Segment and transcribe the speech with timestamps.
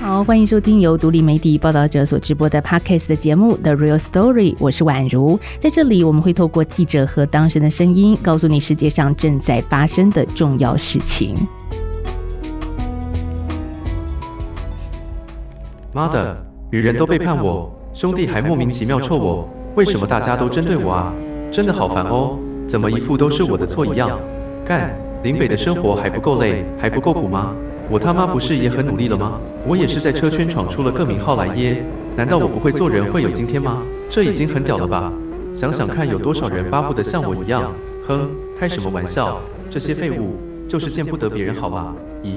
[0.00, 5.38] 好，欢迎收听由独立媒体报道者所直播的 Podcast 的节目《The Real Story》，我是宛如。
[5.58, 11.36] 在这里，我们会透过记者和当事人的声音，告诉你世界上正在发生的重要事情。
[15.92, 21.12] 妈的，女人都背叛我，兄弟还莫名其妙臭我，为什么大家都针对我啊？
[21.50, 22.38] 真的好烦哦，
[22.68, 24.18] 怎么一副都是我的错一样？
[24.64, 27.54] 干，林北的生活还不够累，还不够苦吗？
[27.90, 29.40] 我他妈不是也很努力了吗？
[29.66, 31.82] 我也是在车圈闯出了个名号来耶！
[32.16, 33.82] 难道我不会做人会有今天吗？
[34.10, 35.10] 这已经很屌了吧？
[35.54, 37.72] 想想看，有多少人巴不得像我一样？
[38.06, 38.28] 哼，
[38.58, 39.40] 开什么玩笑？
[39.70, 40.36] 这些废物
[40.68, 41.94] 就是见不得别人好啊！
[42.22, 42.32] 咦？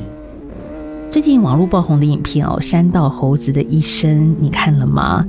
[1.09, 5.25] 最近网络爆红的影片哦，山道猴子的一生，你看了吗？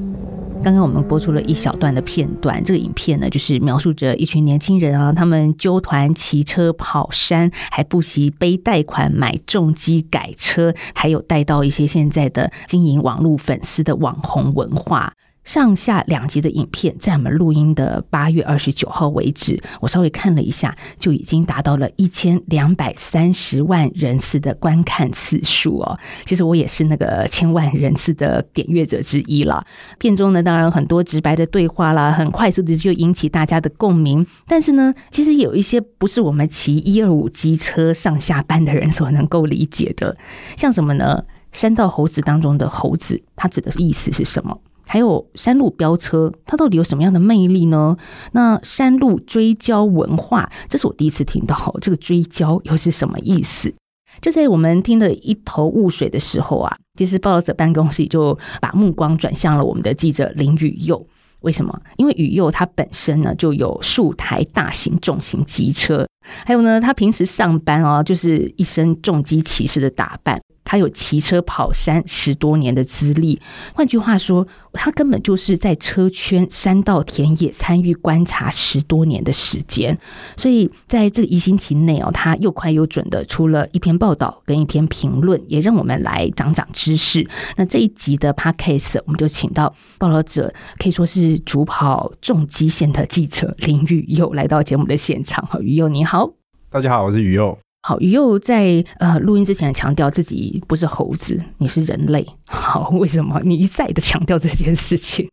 [0.62, 15.12] 刚刚我们播出了一小段的片段，这个影片呢，就是描述着一群年轻人啊，他们纠团骑车跑山，还不惜背贷款买重机改车，还有带到一些现在的经营网络粉丝的网红文化。
[15.44, 25.98] 上下两集的影片，在我们录音的八月二十九号为止，我稍微看了一下，就已经达到了一千两百三十万人次的观看次数哦。
[26.24, 29.64] 其实我也是那个千万人次的点阅者之一了。
[29.98, 34.24] 片中呢，当然很多直白的对话啦，很快速的就引起大家的共鸣。
[34.46, 40.16] 但是呢，其实有一些不是我们骑一二五机车上下班的人所能够理解的，
[40.56, 41.24] 像什么呢？
[41.50, 44.58] 山道猴子当中的猴子，它指的意思是什么？
[44.92, 47.96] 还有山路飙车，它到底有什么样的魅力呢？
[48.32, 53.72] 那山路追焦文化，这是我第一次听到，这个追焦又是什么意思？
[54.20, 61.06] 就在我们听得一头雾水的时候啊，其实报道者办公室就把目光转向了我们的记者林宇佑。
[61.40, 61.74] 为什么？
[61.96, 66.06] 因为宇佑他本身呢就有数台大型重型机车，
[66.44, 70.38] 还有呢，他平时上班啊，就是一身重机骑士的打扮。
[70.64, 73.40] 他有骑车跑山十多年的资历，
[73.74, 79.98] 换句话说，他根本就是在车圈、山道、田野参与观察十多年的时间。
[80.36, 87.28] 所以在这个一星期内哦，他又快又准的出了一篇报道跟一篇评论，也让我们来长长知识。
[87.56, 95.44] 那这一集的 Podcast 我们就请到报道者，可以说是主跑重机线的记者林宇佑来到节目的现场。
[95.46, 96.30] 哈，宇佑你好，
[96.70, 97.58] 大家好，我是宇佑。
[97.84, 102.24] 好，宇佑在呃录音之前强调自己不是猴子，你是人类。
[102.46, 105.28] 好， 为什么你一再的强调这件事情？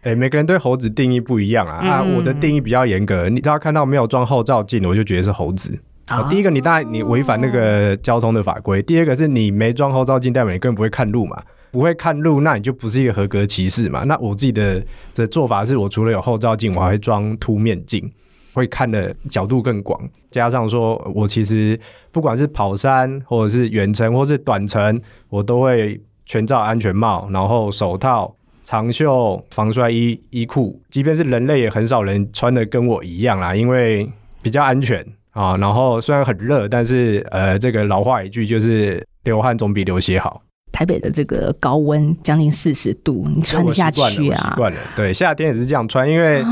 [0.00, 1.78] 哎、欸，每个人对猴子定义不一样啊。
[1.80, 5.78] 嗯、啊，我的定义比较严格，你只要看到没有装后照镜，我就觉得是猴子。
[6.08, 11.40] 好，第一个你当然你违反那个交通的法规，第二个是你没装后照镜，代表你根本不会看路嘛，
[11.70, 14.02] 不会看路，那你就不是一个合格骑士嘛。
[14.02, 14.84] 那我自己的
[15.14, 18.10] 的做法是我除了有后照镜，我还会装凸面镜。
[18.54, 20.00] 会看的角度更广，
[20.30, 21.78] 加上说我其实
[22.12, 24.98] 不管是跑山或者是远程或是短程，
[25.28, 34.08] 我都会全罩安全帽，然后手套、长袖防摔衣、衣裤，即便是人类也很少人穿的跟我一样啦，因为
[34.40, 35.56] 比较安全啊。
[35.56, 40.40] 然后虽然很热，但是呃，这个老话一句就是流汗总比流血好。
[40.74, 44.10] 台北的这个高温将近四十度，你穿得下去啊？
[44.10, 46.44] 习惯了，对，夏天也是这样穿，因为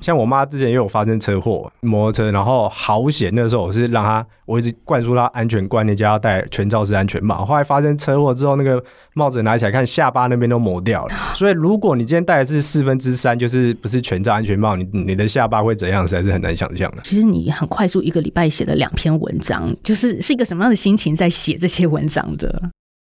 [0.00, 7.44] 像我妈之前也有发生车祸，摩托车，然后好险，那时候我是让她，我一直灌输她安全观念，叫她戴全罩式安全帽。
[7.44, 8.80] 后来发生车祸之后，那个
[9.14, 11.14] 帽子拿起来看，下巴那边都磨掉了。
[11.34, 16.98] 所以如果你今天戴的是四分之三，就是不是全罩安全帽，你你的下巴会怎样，实在是很难想象的。
[17.02, 22.70] 其实你很快速一个礼拜写了两篇文章，就是是一个什么样的心情在写这些文章的？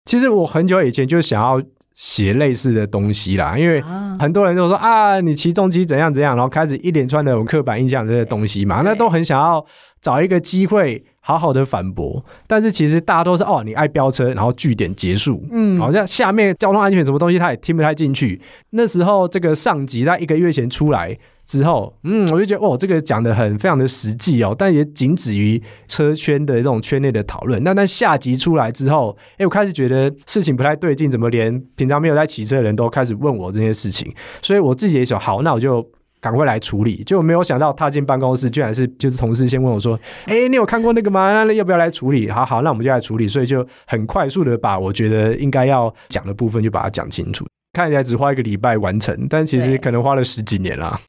[0.06, 1.62] 其实我很久以前就想要
[1.94, 3.81] 写类似的东西啦，因为
[4.17, 9.63] 很多人都说啊，你骑重机怎样怎样，然后开始一连串的有刻板印象这些东西嘛，那都很想要
[10.01, 12.23] 找一个机会好好的反驳。
[12.47, 18.41] 但是其实大家都是哦，你爱飙车，然后句点结束，嗯，好像下面交通安全什么东西他也听不太进去。
[18.72, 21.18] 那时候这个上集在一个月前出来。
[21.51, 27.62] 之后，嗯，我就觉得哦，这个讲的很非常的实际哦，但也仅止于车圈的这种圈内的讨论。
[27.62, 34.09] 那但下集出来之后，哎，我开始觉得事情不太对劲，怎么连平常没有在骑车的人都开始问我这些事情？
[34.42, 35.86] 所以我自己也想，好，那我就
[36.21, 37.03] 赶快来处理。
[37.03, 41.44] 就没有想到踏进办公室，居然是就是同事先问我说：“哎，你有看过那个吗？
[41.44, 43.27] 那要不要来处理？”好好，那我们就来处理。
[43.27, 47.45] 所以就很快速的把我觉得应该要讲的部分就把它讲清楚。
[47.74, 51.00] 看起来只花一个礼拜完成，但其实可能花了十几年了。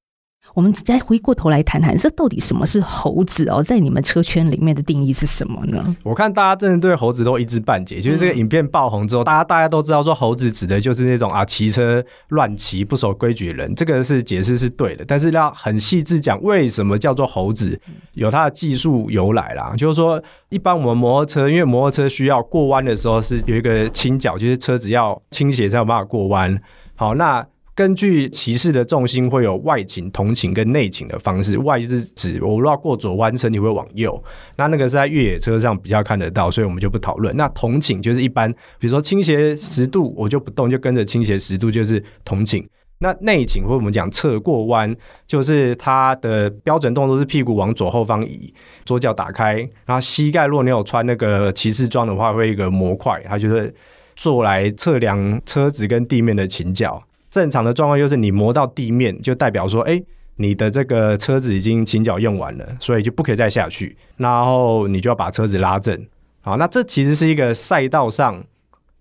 [0.55, 3.63] 我们再回过头来谈谈，这到底什么是猴子哦？
[3.63, 5.97] 在你们车圈里面的定义是什么呢？
[6.03, 8.01] 我看大家真的对猴子都一知半解。
[8.01, 15.05] 就是这个影片爆红之后，大家大家都知道说猴子指的就是那种啊骑车乱骑不守规矩的人，这个是解释是对的。
[15.07, 17.81] 但是要很细致讲为什么叫做猴子，
[18.13, 19.73] 有它的技术由来啦。
[19.77, 26.61] 就是说，一般我们摩托车，因为摩托车需要过弯的时候是有一个倾角，就是车子要倾斜才有办法过弯。
[26.95, 27.47] 好，那。
[27.75, 31.57] 根据骑士的重心会有外倾、同倾跟内倾的方式。
[31.59, 34.23] 外就是指我如果过左弯，身体会往右。
[34.57, 37.35] 那那个是在越野车上比较看得到，所以我们就不讨论。
[37.37, 42.63] 那同倾就是一般，比如说倾斜十度，我就不动，就跟着倾斜十度，就是同倾。
[42.99, 44.95] 那内倾或我们讲侧过弯，
[45.27, 48.53] 就是它的标准动作是屁股往左后方移，
[48.85, 53.75] 左脚打开，然后膝盖，如果你有穿那个骑士装的话，会有一个模块，它就是
[54.15, 57.03] 做来测量车子跟地面的倾角。
[57.33, 60.05] 正常的状况就是你磨到地面，就代表说，哎、欸，
[60.37, 63.97] 你的这个车子已经倾角用完了，所以就不可以再下去。
[64.19, 65.99] 然后你就要把车子拉正。
[66.43, 68.45] 好，那这其实是一个赛道上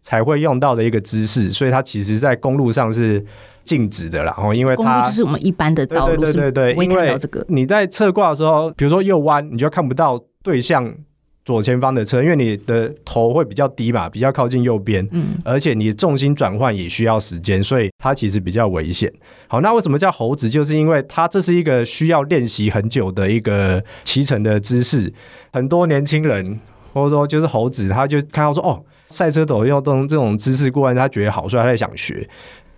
[0.02, 3.22] 才会用到的一个姿势，所以它其实在公路上是
[3.66, 4.34] 禁止的啦。
[4.38, 7.18] 哦，因为它就是我们一般的道路，对对对对，因为
[7.50, 10.96] 你在侧挂的时候，比如说右弯，你就看不到对向。
[11.44, 19.12] 左前方的车，因为你的头会比较低嘛，比较靠近右边，嗯，而且你的重心转换也需要时间，所以它其实比较危险。
[19.48, 20.50] 好，那为什么叫猴子？
[20.50, 25.12] 就是因为它这是一个需要练习很久的一个骑乘的姿势。
[25.52, 26.60] 很多年轻人
[26.94, 32.30] 或者说就是猴子，他就看到说哦，赛车手用这种这种姿势过弯，他觉得好帅，他也想学。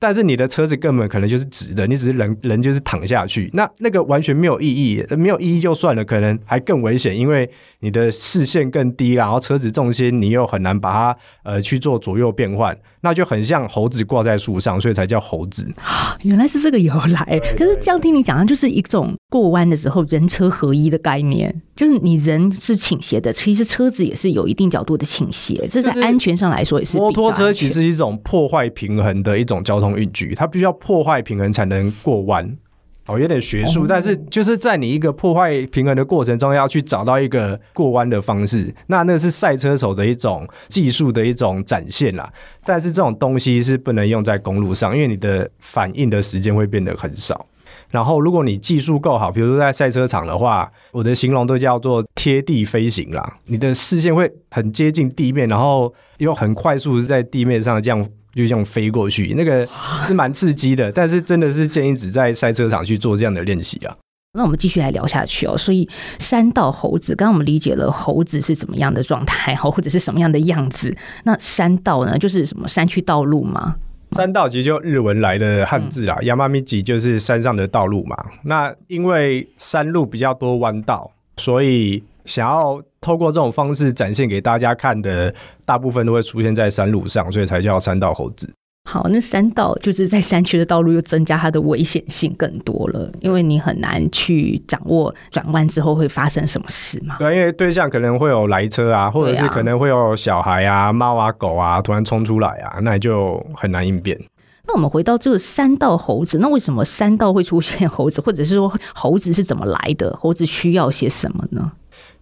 [0.04, 12.78] 但是你的车子根本可能就是直的，你只是人人就是躺下去，那那个完全没有意义，没有意义就算了，可能还更危险，因为你的视线更低，然后车子重心你又很难把它呃去做左右变换。
[13.04, 15.68] 那就很像猴子挂在树上，所以才叫猴子。
[16.24, 17.40] 原来是这个由来。
[17.58, 25.68] 可是这样听你讲的，就是一种过弯的时候人车合一的概念，就是你人是倾斜的，其实车子也是有一定角度的倾斜。
[25.70, 26.98] 这在安全上来说也是。
[26.98, 32.58] 摩托车其实是一种破坏平衡的一种交通运具，它必须要破坏平衡才能过弯。
[33.06, 42.32] 哦，有点学术，但是就是在你一个破坏平衡的过程中，要去找到一个过弯的方式，那那是赛车手的一种技术的一种展现啦。
[42.66, 47.46] 但是这种东西是不能用在公路上，因为你的反应的时间会变得很少。
[47.90, 53.38] 然后，如果你技术够好，比如说在赛车场的话，我的形容都叫做贴地飞行啦。
[53.46, 58.08] 你的视线会很接近地面，然后又很快速在地面上这样。
[58.35, 59.67] 就这样飞过去，那个
[60.05, 63.97] 是蛮刺激的，但是真的是建议只在赛车场去做这样的练习啊。
[64.35, 65.57] 那我们继续来聊下去哦。
[65.57, 65.89] 所以
[66.19, 70.97] 山道猴子，刚刚我们理解了猴子是怎么样的状态，或 者是什么样的样子。
[71.25, 73.77] 那山道呢，就是什么山区道路吗？
[74.13, 78.17] 山道其实就日文来的汉字啦，ヤマミジ就是山上的道路嘛。
[78.45, 82.81] 那因为山路比较多弯道，所以想要。
[83.04, 85.32] 透过这种方式展现给大家看的，
[85.66, 88.50] 大部分都会出现在山路上，所以才叫山道猴子。
[88.90, 97.16] 好，那山道就是在山区的道路，又增加它的危险性更多了，因为你很难去掌握转弯之后会发生什么事嘛。
[97.18, 104.20] 对，因为对象可能会有来车啊，或者是可能会有小孩啊、猫啊、狗啊突然冲出来啊，那你就很难应变。
[104.66, 110.14] 那我们回到这个山道猴子，那为什么山道会出现猴子，或者是说猴子是怎么来的？
[110.20, 111.72] 猴子需要些什么呢？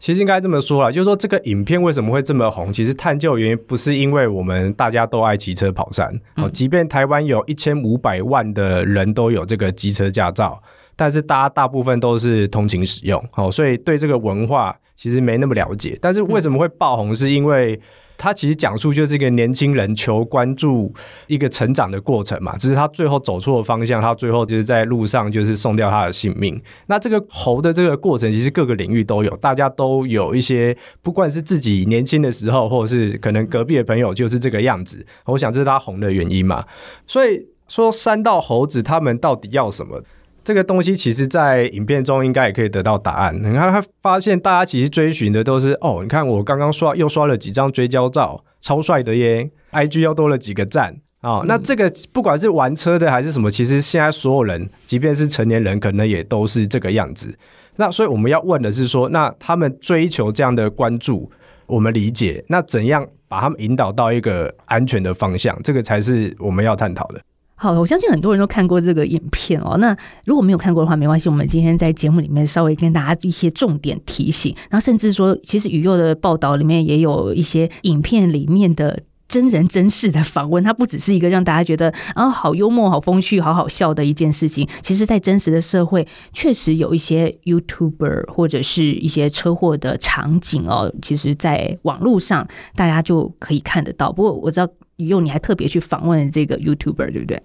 [0.01, 2.73] 其实应该这么说啦，就是说这个影片为什么会这么红？
[2.73, 10.59] 其实探究原因不是因为我们大家都爱骑车跑山哦，即便台湾有一千五百万的人都有这个机车驾照，
[10.95, 15.95] 但是大家大部分都是通勤使用哦，所以对这个文化其实没那么了解。
[16.01, 17.15] 但是为什么会爆红？
[17.15, 17.79] 是因为
[18.21, 20.93] 他其实讲述就是一个年轻人求关注
[21.25, 26.61] 一个成长的过程嘛，只是他最后走错了方向，他最后就是在路上就是送掉他的性命。
[26.85, 35.03] 那这个猴的这个过程，其实各个领域都有，大家都有一些，不管是自己年轻的时候，或者是可能隔壁的朋友就是这个样子。
[35.25, 36.63] 我想这是他红的原因嘛。
[37.07, 40.03] 所以说三道猴子他们到底要什么？
[40.43, 43.35] 这个东西其实，在影片中应该也可以得到答案。
[43.35, 51.47] 你看，他发现大家其实追寻的都是哦，你看我刚刚刷又刷了几张追焦照，超帅的耶！IG 又多了几个赞啊、哦嗯。
[51.47, 57.37] 那这个不管是玩车的还是什么，其实现在所有人，即便是成年人，可能也都是这个样子。
[57.75, 61.31] 那所以我们要问的是说，那他们追求这样的关注，
[61.67, 65.57] 我们理解，那怎样把他们引导到一个安全的方向？
[65.63, 67.21] 这个才是我们要探讨的。
[67.61, 69.77] 好，我相信很多人都看过这个影片哦。
[69.77, 78.99] 那如果没有看过的话，没关系，我们今天在节目里面稍微跟大家一些重点提醒，然后甚至说，其实宇佑的报道里面也有一些影片里面的
[79.31, 84.67] 真人真事的访问，它不只是一个让大家觉得啊好幽默、好风趣、好好笑的一件事情。
[84.81, 92.45] 其实，在真实的社会，确实有一些 YouTuber 或者是一些车祸的场景哦，其实在网络上
[92.75, 94.11] 大家就可以看得到。
[94.11, 97.41] 不过我知道于佑你还特别去访问这个 YouTuber，对不对？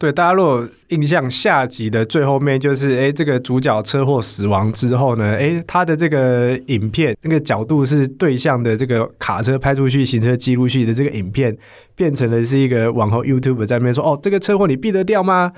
[0.00, 11.54] 对，大家如果印象下集的最后面，就是哎，这个主角车祸死亡之后呢，哎，他的这个影片那个角度是对向的，这个卡车拍出去行车记录器的这个影片，
[11.94, 15.52] 变成了是一个网红 YouTube 在那边说，哦，这个车祸你避得掉吗？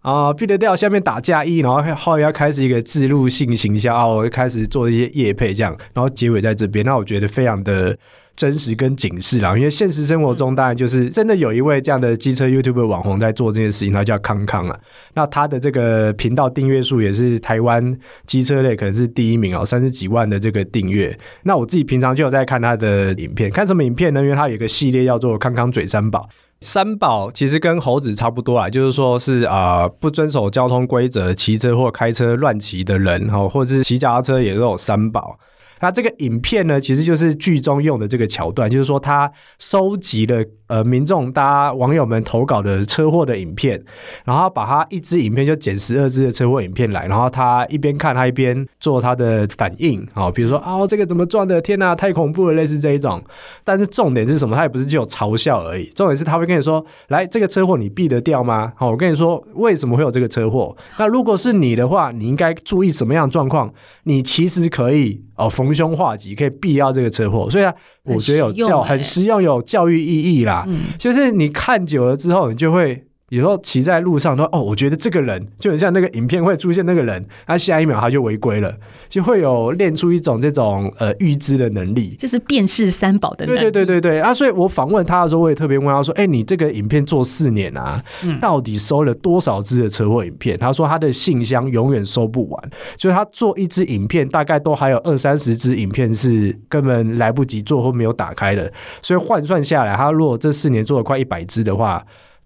[0.00, 7.96] 啊，避得掉，下面打加一，然后后来要开始一个自入性行销，哦，开始做一些业配这样，然后结尾在这边，那我觉得非常的。
[8.36, 14.78] 真实跟警示啦，因为现实生活中当然就是真的有一位这样的机车 YouTube 网红在做这件事情，他叫康康啊。
[15.14, 21.16] 那他的这个频道订阅数也是台湾机车类可能是第一名哦，三十几万的这个订阅。
[21.44, 24.20] 那我自己平常就有在看他的影片，看什么影片呢？
[24.20, 26.28] 因为他有一个系列叫做“康康嘴三宝”，
[26.60, 35.38] 三宝其实跟猴子差不多啊，就是说是啊、呃、不遵守交通规则、骑车或开车乱骑的人哦，或者是骑脚踏车也都有三宝。
[35.84, 43.78] 那这个影片呢，其实就是剧中用的这个桥段，就是说他收集了呃民众大家网友们投稿的车祸的影片，
[44.24, 53.22] 然后把他一支影片就剪十二支的车祸影片来，然后他一边看他一边做他的反应啊，比如说啊、哦、这个怎么撞的，天哪，太恐怖了，类似这一种。
[53.62, 54.56] 但是重点是什么？
[54.56, 58.72] 他也不是只有嘲笑而已，重点是他会跟你说，来这个车祸你避得掉吗？
[58.76, 60.74] 好，我跟你说为什么会有这个车祸？
[60.98, 63.70] 那如果是你的话，你应该注意什么样的状况？
[64.04, 67.48] 你其实可以哦逢凶化吉，可以避掉这个车祸。
[67.50, 67.74] 所以啊，
[68.04, 70.64] 我觉得有教很实用，有教育意义啦。
[70.68, 73.04] 嗯，就是你看久了之后，你就会。
[73.30, 78.72] 有时候骑在路上都哦，我觉得这个人就很像那个影片会出现那个人，他下一秒他就违规了，
[79.08, 83.60] 就会有练出一种这种呃预知的能力，就是辨识三宝的能力。
[83.60, 84.32] 对对对对对啊！
[84.32, 88.00] 所以我访问他的时候，我也特别问他说：“哎，你这个影片做四年啊，
[88.40, 102.04] 到底收了多少支的车祸影片？”他说他的信箱永远收不完，所以他做一支影片大概都还有二三十支影片是根本来不及做或没有打开的，所以换算下来，他如果这四年做了快一百支的话。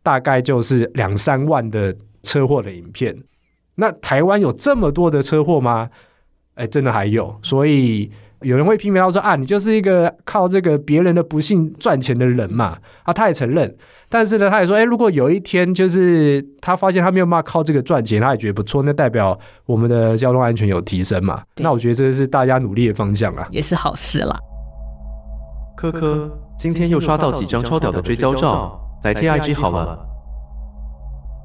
[0.08, 3.14] 大概就是两三万的车祸的影片，
[3.74, 5.90] 那台湾有这么多的车祸吗？
[6.54, 8.10] 哎，真的还有，所以
[8.40, 12.78] 有人会批评他说啊，你就是一个靠这个别人的不幸赚钱的人嘛。
[13.02, 13.76] 啊，他也承认，
[14.08, 21.42] 但是呢，他也说，哎，如果有一天就是他发现他没有办法靠这个赚钱，他也觉得不错，那代表我们的交通安全有提升嘛。
[21.58, 24.38] 那我觉得这是大家努力的方向啊，也是好事啦。
[25.76, 28.82] 科科，今天又刷到几张超屌的追焦照。
[29.04, 29.98] 来贴 IG 好了，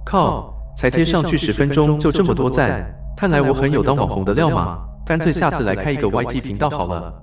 [0.06, 2.84] 靠，才贴上去十分钟就这么多赞，
[3.16, 7.14] 看来我很有当网红的料嘛，干脆下次来开一个 YT 频道好了。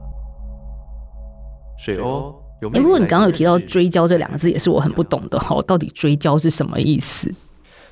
[1.79, 2.85] 水鸥，有没有？
[2.85, 7.35] 如果你刚刚有提到追焦这两个字，也是我很不懂的哈，到底追焦是什么意思？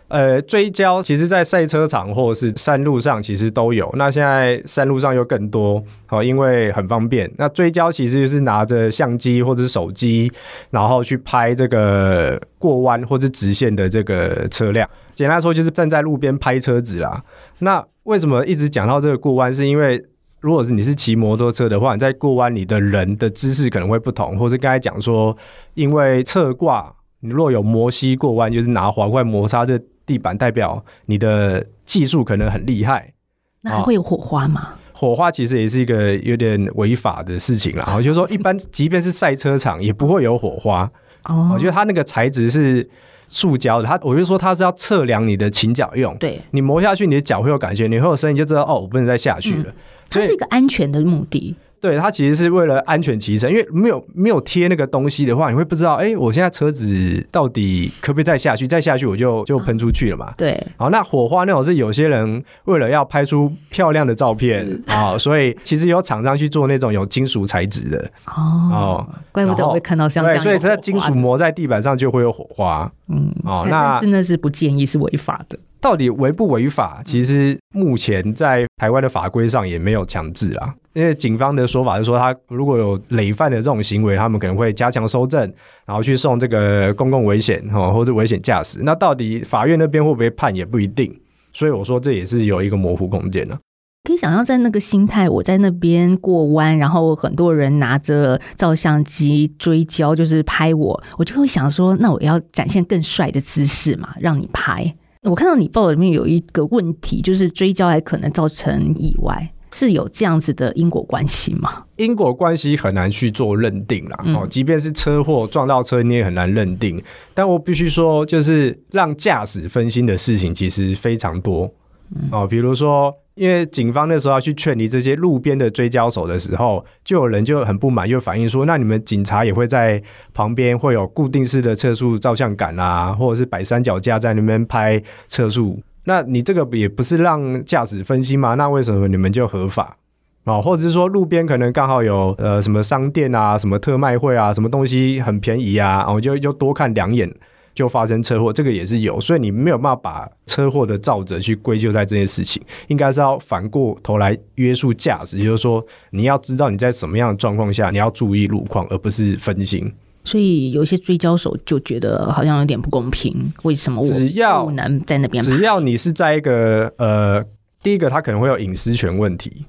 [0.08, 3.90] 呃，追焦其实，在赛车场或是山路上，其实都有。
[3.94, 7.30] 那现在山路上又更多，好，因为很方便。
[7.36, 10.32] 那追焦其实就是拿着相机或者是手机，
[10.70, 14.88] 然后去拍这个过弯或者直线的这个车辆。
[15.14, 17.22] 简单说，就是站在路边拍车子啦。
[17.58, 19.52] 那为什么一直讲到这个过弯？
[19.52, 20.02] 是因为
[20.40, 25.36] 如果是你是骑摩托车的话，你在过弯，你的人的姿势可能会不同，或者刚才讲说，
[25.74, 29.78] 因为侧挂，你若有摩西过弯，就是拿滑块摩擦的。
[30.08, 33.12] 地板代表你的技术可能很厉害，
[33.60, 34.70] 那还会有火花吗？
[34.94, 37.84] 火花其实也是一个有点违法的事情啦。
[37.86, 40.90] 然后就是说，一般即便是赛车场也不会有火花。
[41.24, 42.88] 哦，我觉得它那个材质是
[43.28, 46.16] 塑胶的，它我就说它是要测量你的倾角用。
[46.16, 49.64] 对，你磨下去，你的脚会有感觉，你会有声音，就知道哦，我不能再下去了。
[49.68, 49.74] 嗯，
[50.08, 51.54] 它是一个安全的目的。
[51.80, 58.66] 对，它其实是为了安全骑乘，因为没有没有贴那个东西的话，你会不知道，哎，我现在车子到底可不可以再下去？
[58.66, 60.26] 再下去我就就喷出去了嘛。
[60.26, 68.34] 啊、对，好，那火花那种是有些人为了要拍出漂亮的照片啊、哦，所以其实有厂商去做那种有金属材质的哦，
[68.72, 72.90] 哦，怪不得我会看到像这样，所以它金属磨在地板上就会有火花。
[73.08, 75.58] 嗯，哦，那但是那是不建议，是违法的。
[75.80, 77.02] 到底违不违法？
[77.04, 80.74] 其实目前在台湾的法规上也没有强制啊。
[80.94, 85.40] 因为警方的说法是说，他如果有累犯的这种行为，他们可能会加强搜证，
[85.86, 88.80] 然后去送这个公共危险哈，或者危险驾驶。
[88.82, 91.14] 那到底法院那边会不会判也不一定。
[91.52, 93.56] 所以我说这也是有一个模糊空间呢。
[94.04, 104.94] 可以想象在那个心态，我在那边过弯，然后很多人拿着照相机追焦，就是拍我，我就会想说，那我要展现更帅的姿势嘛，让你拍。
[105.28, 109.52] 我看到你报里面有一个问题，就是追焦还可能造成意外。
[109.70, 111.84] 是有这样子的因果关系吗？
[111.96, 114.16] 因果关系很难去做认定啦。
[114.28, 117.02] 哦、嗯，即便是车祸撞到车，你也很难认定。
[117.34, 121.70] 但我必须说，就是让驾驶分心的事情其实非常多。
[122.16, 130.02] 嗯、哦，比如说，因为警方那时候要去劝离这些路边的追焦手的时候，就有人就很不满，就反映说：“那你们警察也会在
[130.34, 135.80] 旁边会有固定式的测速照相杆啊，或者是摆三脚架在那边拍测速？
[136.04, 138.54] 那你这个也不是让驾驶分心吗？
[138.54, 139.96] 那为什么你们就合法？
[140.44, 147.32] 哦，或者是说路边可能刚好有呃什么商店啊、什么特卖会啊、什么东西很便宜啊，我就就多看两眼。”
[147.78, 159.92] 就发生车祸，这个也是有，所以你没有办法把车祸的肇责去归咎在这件事情，应该是要反过头来约束驾驶，也就是说，你要知道你在什么样的状况下你要注意路况，而不是分心。
[160.24, 165.40] 所以有一些追焦手就觉得好像有点不公平，为什么我只要不能在那边？
[165.40, 167.44] 只要你是在一个呃，
[167.80, 169.64] 第一个他可能会有隐私权问题，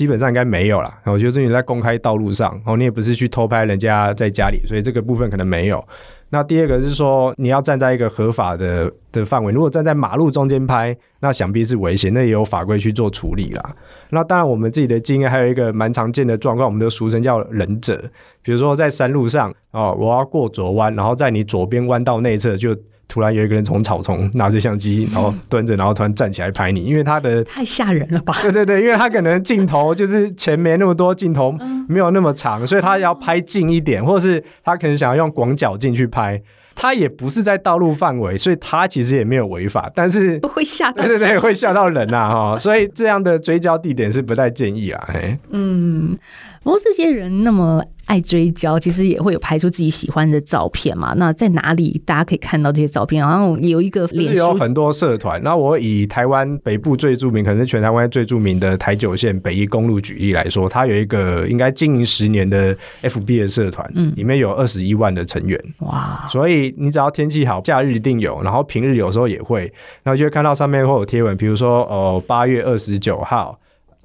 [0.00, 0.98] 基本上应该没有啦。
[1.04, 5.86] 我觉得你在公开道路上，哦，你也不是去偷拍人家在家里，所以这个部分可能没有。
[6.30, 9.52] 那第二个是说，你要站在一个合法的的范围。
[9.52, 13.76] 如果站在马路中间拍，那想必是危险，那也有法规去做处理啦。
[14.08, 18.02] 那当然，我们自己的经验还有一个蛮常见的状况，我们都俗称叫忍者。
[18.42, 22.74] 比如说在山路上哦，我要过左弯，然后在你左边弯道内侧就。
[23.10, 28.34] 突然有一个人从草丛拿着相机，然后蹲着，然后突然站起来拍你，因为他的太吓人了吧？
[28.40, 31.52] 对 对对，因为他可能镜头就是前面那么多镜头
[31.88, 36.40] 没有那么长，所以他要拍近一点，或者是他可能想要用广角镜去拍。
[36.76, 45.08] 他也不是在道路范围，所以他其实也没有违法，但是 会吓到，对对对，会吓到人呐、啊、哈，所以这样的追焦地点是不太建议啊。
[45.50, 46.16] 嗯，
[46.62, 47.82] 不过这些人那么。
[48.06, 51.14] 爱追焦，其实也会有拍出自己喜欢的照片嘛。
[51.16, 53.24] 那在哪里大家可以看到这些照片？
[53.24, 55.40] 然后有一个脸书有很多社团。
[55.44, 65.62] 那我以台湾北部最著名，可能是全台湾最著名的台九线北一公路举例来说，它有一个应该经营十年的 FB 的社团，嗯，里面有二十一万的成员。
[65.82, 66.26] 哇！
[66.28, 73.56] 所以你只要天气好，假日一定有，然后平日有时候也会，然后就会看到上面会有贴文，比如说哦，八月二十九号。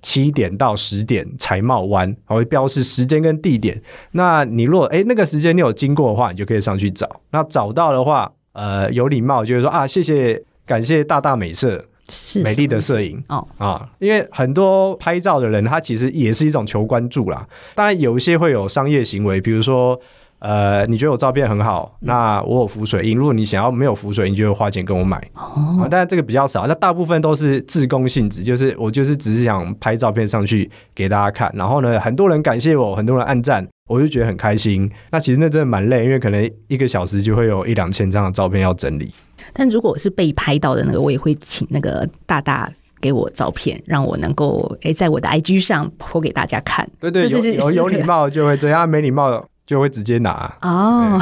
[0.06, 3.82] 七点到十点才茂湾，我会标示时间跟地点。
[4.12, 7.10] 那你如果哎、欸、那个时间你有经过的话，你就可以上去找。
[7.32, 17.48] 那找到的话，呃，有礼貌就是说啊，谢谢，感谢大大美摄，是美丽的摄影哦啊，因为很多拍照的人，他其实也是一种求关注啦。
[17.74, 20.00] 当然有一些会有商业行为，比如说。
[20.46, 23.18] 呃，你觉得我照片很好，那我有浮水印。
[23.18, 25.18] 如果你想要没有浮水印，就花钱跟我买。
[25.34, 31.52] 哦，啊，但是这个比较少，那大部分都是自工性质，就是我就是只是想拍照片上去给大家看。
[31.56, 34.88] 然后呢，很多人感谢我，很多人按赞，我就觉得很开心。
[35.10, 39.12] 那其实那真的蛮累，因为可能一个小时就会有一两千张的照片要整理。
[39.52, 46.88] 但如果我是被拍到的那个，我也会请那个大大给我照片，让我能够诶在我的 IG 上 po 给大家看。
[47.00, 49.44] 对对，有有有礼貌就会这样，没礼貌。
[49.66, 51.20] 就会直接拿哦，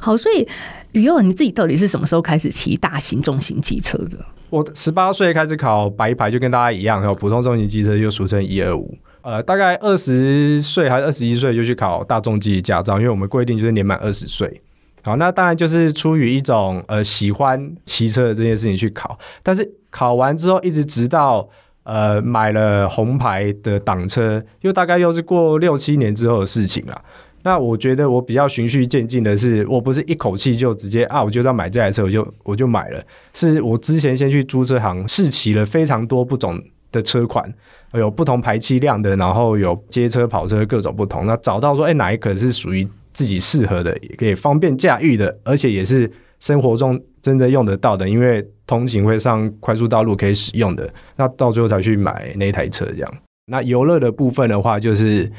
[0.00, 0.48] 好，所以
[0.92, 4.16] 雨佑你自己到底是什么时候开始骑大型重型机车的？
[4.48, 8.96] 我十八岁开始考白牌，就跟大家一样，还有普通重型机车又俗称一二五。
[9.20, 14.62] 呃，大概二十岁还是二十一岁就去考大众机驾照，因为我们规定就是年满二十岁。
[15.02, 21.48] 好，那当然就是出于一种呃喜欢骑车的这件事情去考，但是考完之后一直直到。
[21.84, 27.02] 呃，买了红牌的挡车，又大概又是过六七年之后的事情了。
[27.42, 33.02] 那我觉得我比较循序渐进的是，我不是一口气就直接啊，我就要买这台车，我就我就买了。
[33.34, 36.56] 是我之前先去租车行试骑了非常多不同
[36.92, 37.52] 的车款，
[37.94, 41.26] 有不同排气量的，然后有街车、跑车各种不同。
[41.26, 48.46] 那找到说，哎、哪一个是属于自己适合的，也可以方便驾驭的，而且也是生活中真的用得到的，因为。
[48.72, 53.14] 通勤会上快速道路可以使用的，那到最后才去买那台车这样。
[53.50, 55.30] 那游乐的部分的话，就是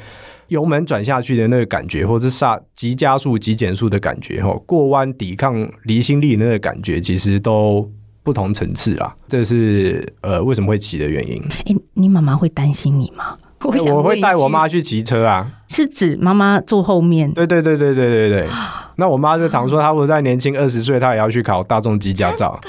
[0.46, 7.90] 油门转下去的那个感觉，或者是刹急加速、急减速的感觉，吼，过弯抵抗离心力的那个感觉，其实都
[8.22, 9.12] 不同层次啦。
[9.26, 11.42] 这是呃为什么会骑的原因。
[11.64, 13.36] 诶，你妈妈会担心你吗？
[13.64, 17.32] 我，我会带我妈去骑车啊，是指妈妈坐后面？
[17.32, 18.46] 对对对对对对对。
[18.96, 22.60] 那我妈就常说，她如果再年轻二十岁，她也要去考大众机驾照。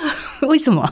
[0.48, 0.88] 为什么？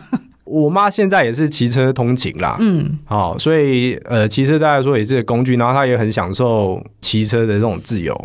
[0.45, 8.15] 我妈现在也是骑车通勤啦，嗯，好，所以呃，骑车对她来说也是个工具，然后她也很享受骑车的这种自由。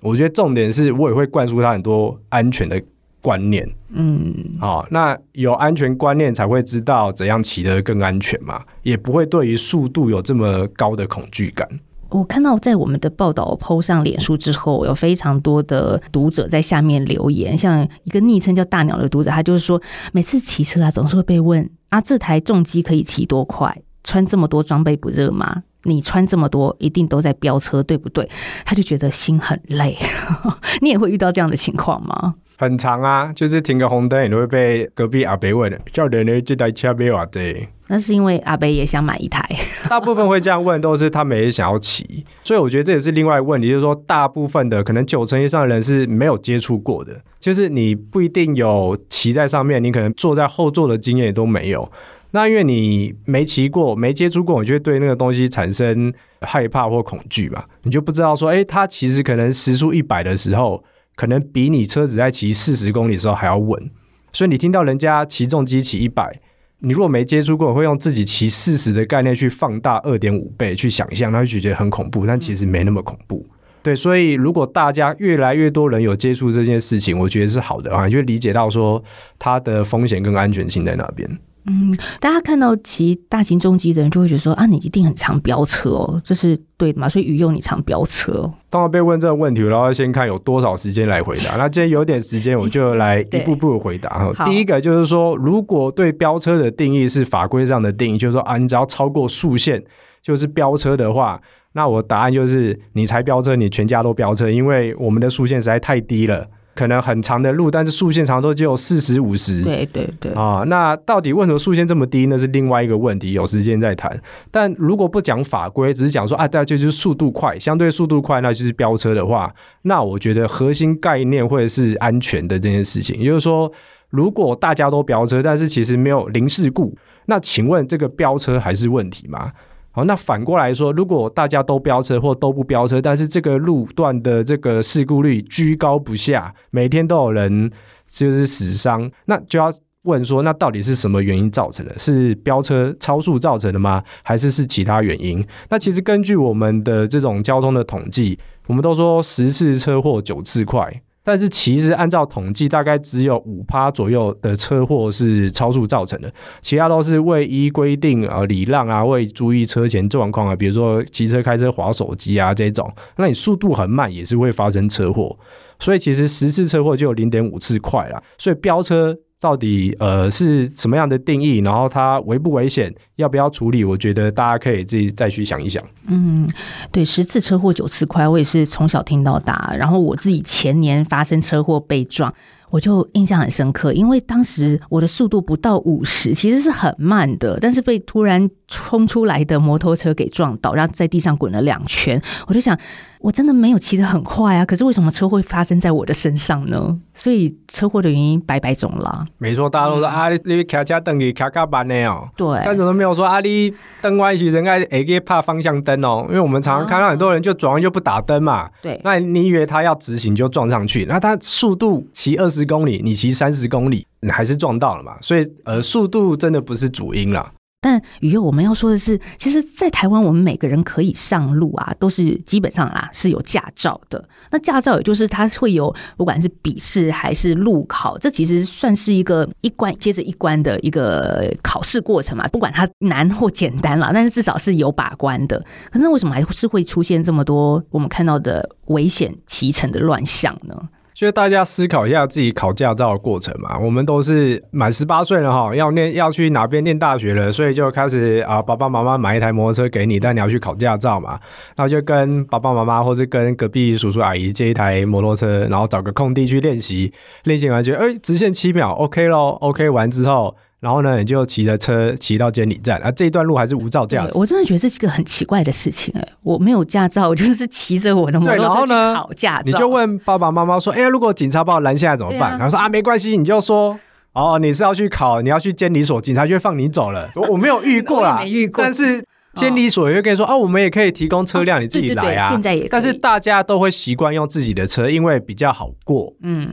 [0.00, 2.80] 我觉得重点是我也会灌输她很多安全的
[3.20, 11.68] 观念，嗯，好，那有安全观念才会知道怎样骑得更安全嘛，也不会对于速度有这么高的恐惧感。
[12.10, 19.80] 我看到在我们的报道 PO 上脸书之后，有非常多的读者在下面留言，像一个昵称叫大鸟的读者，他就是说，
[20.12, 23.76] 每次骑车啊，总是会被问啊，这台重机可以骑多快？
[24.04, 25.62] 穿这么多装备不热吗？
[25.84, 28.28] 你穿这么多一定都在飙车，对不对？
[28.64, 29.96] 他就觉得心很累。
[30.80, 32.34] 你也会遇到这样的情况吗？
[32.60, 36.40] 很长啊，就是停个红灯，你都会被隔壁阿伯问：“叫人呢？
[36.42, 39.48] 这台车没有啊？”对，那是因为阿伯也想买一台。
[39.88, 42.26] 大部分会这样问，都是他们也想要骑。
[42.42, 51.88] 所以我觉得这也是另外一个问题，就是说，大部分的可能九成以上的人是没有接触过的，就是你不一定有骑在上面，你可能坐在后座的经验也都没有。
[52.32, 60.82] 那因为你没骑过、没接触过，你就会对那个东西产生害怕或恐惧嘛，你就不知道说，哎，它其实可能时速一百的时候。
[61.18, 63.90] 可能比你车子在骑四十公里的时候还要稳，
[64.32, 66.40] 所以你听到人家骑重机骑一百，
[66.78, 73.44] 你如果没接触过，会用自己骑四十的概念去放大二点五倍去想象，那就觉得很恐怖，但其实没那么恐怖。
[73.82, 79.02] 对，所以如果大家越来越多人有接触这件事情，我觉得是好的啊，就理解到说
[79.40, 81.28] 它的风险跟安全性在哪边。
[81.68, 87.08] 嗯，大家看到骑大型重机的人就会觉得说啊，你一定很常飙车哦，这是对的嘛？
[87.08, 88.50] 所以鱼用你常飙车。
[88.70, 91.56] 当然被问这个问题，然后先看有多少时间来回答。
[91.56, 94.32] 那今天有点时间，我就来一步步的回答。
[94.46, 99.82] 第一个就是说，如果对飙车的定义是法规上的定义，就是说啊，你只要超过速限
[100.22, 101.40] 就是飙车的话，
[101.72, 106.48] 那我答案就是你才飙车，你全家都飙车，因为我们的速限实在太低了。
[106.78, 109.62] 可能很长的路，但是速线长度只有四十五十。
[109.62, 110.32] 对对对。
[110.34, 112.26] 啊，那到底为什么速线这么低？
[112.26, 114.16] 那是另外一个问题，有时间再谈。
[114.52, 123.18] 但如果不讲法规，只是讲说啊，大家就是速度快，相对速度快，那就是飙车的话，那我觉得核心概念会是安全的这件事情。
[123.18, 123.72] 也就是说，
[124.10, 129.50] 如果大家都飙车，但是其实没有零事故，那请问这个飙车还是问题吗？
[129.90, 137.70] 好，那反过来说，如果大家都飙车或都不飙车，但是这个路段的这个事故率居高不下，每天都有人
[138.06, 139.72] 就是死伤，那就要
[140.04, 141.98] 问说，那到底是什么原因造成的？
[141.98, 144.02] 是飙车超速造成的吗？
[144.22, 145.44] 还是是其他原因？
[145.68, 151.02] 那其实根据我们的这种交通的统计，我们都说十次车祸九次快。
[151.28, 165.36] 但是其实按照统计，大概只有五趴左右的车祸是超速造成的，其他都是未依规定啊礼让啊，未注意车前状况啊，比如说骑车、开车、滑手机啊这种，那你速度很慢也是会发生车祸。
[165.78, 169.16] 所以其实十次车祸就有零点五次快啦，所以飙车。
[169.40, 171.58] 到底呃是什么样的定义？
[171.58, 172.92] 然后它危不危险？
[173.14, 173.84] 要不要处理？
[173.84, 175.80] 我觉得大家可以自己再去想一想。
[176.08, 176.50] 嗯，
[176.90, 179.72] 对，十次车祸九次快，我也是从小听到大。
[179.78, 182.34] 然后我自己前年发生车祸被撞。
[182.70, 192.20] 我就印象很深刻，因为当时我的速度不到五十，其实是很慢的，但是被突然冲出来的摩托车给撞倒，然后在地上滚了两圈。
[192.46, 192.78] 我就想，
[193.20, 196.94] 我真的没有骑得很快啊，可是为什么车祸会发生在我的身上呢？
[197.14, 199.24] 所以车祸的原因百百种啦。
[199.38, 202.28] 没错，大家都说、嗯、啊，你你开车灯你开卡慢的哦。
[202.36, 208.68] 对，但是都没有说啊，你灯歪起人家会给怕方向灯哦，因为我们常常看到很多人就转弯就不打灯嘛。
[208.82, 212.58] 对，那你以为他要直行就撞上去，那他速度骑二十。
[212.58, 215.12] 十公里，你骑三十公里，你还是撞到了嘛？
[215.20, 217.52] 所以，呃，速度真的不是主因啦。
[217.88, 224.22] 但雨佑，我们要说的是，其实，在台湾，我们每个人可以上路啊，都是基本上啦是有驾照的。
[224.50, 232.46] 那驾照也就是它会有，不管是笔试还是路考，这其实算是一个一关接着一关的一个考试过程嘛。
[232.48, 235.64] 不管它难或简单啦，但是至少是有把关的。
[235.90, 240.78] 可是为什么还是会出现这么多我们看到的危险骑乘的乱象呢？
[241.18, 243.76] 就大家思考一下自己考驾照的过程嘛。
[243.76, 251.30] 我们都是满十八岁了哈，要念要去哪边念大学了，所以就开始啊，爸爸妈妈买一台摩托车给你，但你要去考驾照嘛。
[251.74, 257.12] 然后就跟爸爸妈妈或者跟隔壁叔叔阿姨借一台摩托车，然后找个空地去练习。
[257.42, 260.54] 练习完觉得哎，直线七秒，OK 咯，OK 完之后。
[260.80, 264.38] 然后呢，你就骑着车骑到监理站啊，这一段路还是无照驾驶。
[264.38, 269.62] 我真的觉得这是一个很奇怪的事情哎，我没有驾照，我就是骑着我的摩托车去考驾照。
[269.64, 273.98] 你就问爸爸妈妈说：“哎呀，如果警察把我拦下来怎么办？”然后说：“啊，没关系，你就说
[274.34, 279.24] 哦，你是要去考，你要去监理所，警察就会放你走了。”我没有遇过啦， 没遇过，但是。
[279.54, 282.48] 监理所也会跟你说啊，我们也可以提供车辆，你自己来啊。
[282.48, 286.32] 现在也，但是大家都会习惯用自己的车，因为比较好过。
[286.42, 286.70] 嗯，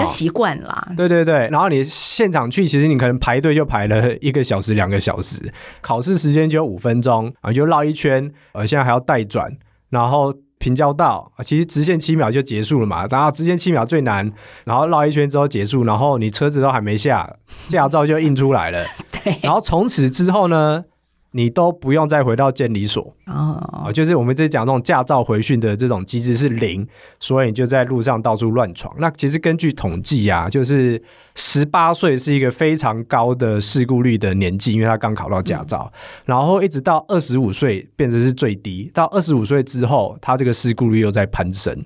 [0.00, 0.92] 就习惯啦。
[0.96, 9.52] 对对对，然后你现场去，其实你可能排队就排了一个小时、两个小时，考试时间就五分钟，然后就绕一圈，呃，现在还要带转，
[9.90, 13.06] 然后平交道，其实直线七秒就结束了嘛。
[13.08, 14.32] 然后直线七秒最难，
[14.64, 17.32] 然后绕一圈之后结束，然后你车子都还没下，
[17.68, 18.84] 驾照就印出来了。
[19.22, 20.82] 对，然后从此之后呢？
[21.36, 26.86] 你都不用再回到监理所哦，就是我们这讲那种驾照回训的这种机制是零，
[27.18, 28.94] 所以你就在路上到处乱闯。
[29.00, 31.02] 那其实根据统计啊，就是
[31.34, 41.76] 十八岁是一个非常高的事故率的年纪，因为他刚考到驾照，嗯、然后一直到二十五岁变成是最低，到二十五岁之后，他这个事故率又在攀升。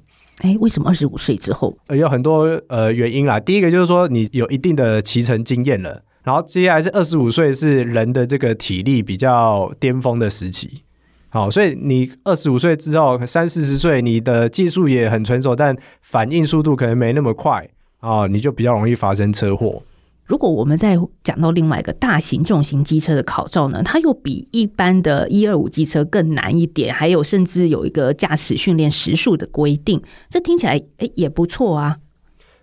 [0.43, 1.75] 哎，为什么二十五岁之后？
[1.89, 3.41] 有很多呃原因啦。
[3.41, 6.03] 第一个就是说你有一定的骑乘经验了。
[6.29, 10.83] 然后接下来是二十五岁，是人的这个体力比较巅峰的时期。
[11.31, 17.67] 好，所以你二十五岁之后，三四十岁，你的技术也很成熟，但反应速度可能没那么快
[18.01, 19.83] 啊，你就比较容易发生车祸。
[20.27, 31.97] 如果我们再讲到另外一个大型重型机车的考照呢，它又比一般的一二五机车更难一点，还有甚至有一个驾驶训练时数的规定，这听起来诶也不错啊。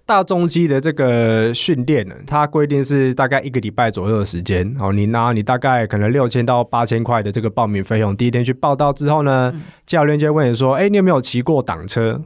[0.05, 4.75] 大重机的这个训练呢，它规定是大概一个礼拜左右的时间。
[4.79, 12.21] 哦，你拿你大概可能六千到八千块的这个报名费用，第一天去报到之后呢，嗯、教练就会问你说：“哎，你有没有骑过挡车？”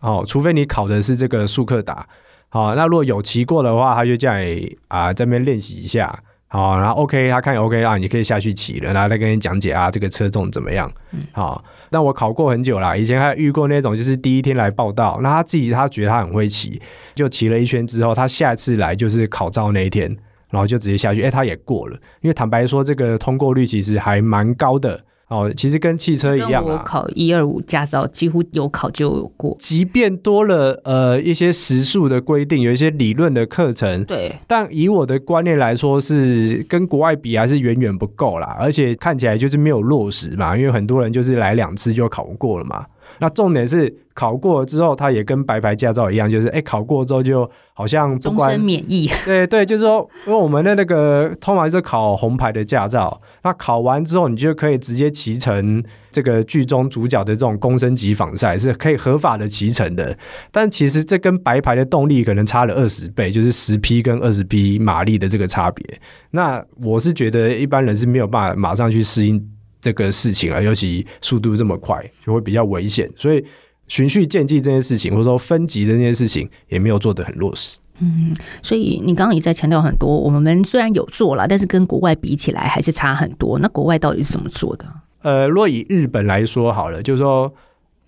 [0.00, 2.04] 哦，除非你考的是这个速克达。
[2.48, 6.18] 好，那如果有骑过的话，他就叫你啊这边练习一下。
[6.48, 10.90] 好，然后 OK，他看 OK 啊，你可以下去骑了，然后再跟你讲解啊这个车重怎么样。
[11.30, 11.62] 好。
[11.90, 16.80] 但我考过很久啦，以前还遇过那种，就是第一天来报道，那他自己他觉得他很会骑，
[17.14, 20.08] 就骑了一圈之后，他下次来就是考照那一天，
[20.50, 25.04] 然后就直接下去，哎，他也过了，因为坦白说，这个通过率其实还蛮高的。
[25.30, 26.72] 哦，其实跟汽车一样啊。
[26.72, 29.56] 我考一二五驾照，几乎有考就有过。
[29.60, 34.34] 即便多了呃一些时速的规定，有一些理论的课程，对。
[34.48, 38.56] 但以我的观念来说，是跟国外比还是远远不够啦。
[38.58, 42.84] 而且看起来就是没有落实嘛，因为很多人就是来两次就考过了嘛。
[43.20, 49.08] 那重点是考过了之后，他也跟白牌驾照一样，就是哎、欸，考过之后就好像终身免疫。
[49.24, 60.16] 对对，就是说，因为我们的那个通常是考红牌的驾照，那考完之后你就可以直接骑乘这个剧中主角的这种公升级仿赛，是可以合法的骑乘的。
[60.50, 65.84] 但其实这跟白牌的动力可能差了二十倍，就是十匹跟二十匹马力的这个差别。
[66.30, 69.50] 那我是觉得一般人是没有办法马上去适应。
[69.80, 73.10] 这个事情啊，尤其速度这么快，就会比较危险。
[73.16, 73.44] 所以
[73.88, 77.78] 循序渐进这件事情，或者说分级的这件事情，也没有做得很落实。
[77.98, 83.58] 嗯，所以你刚刚也在强调很多，我们虽然有做了，但是跟国外比起来还是差很多。
[83.58, 84.84] 那国外到底是怎么做的？
[85.22, 87.52] 呃，若以日本来说好了，就是说。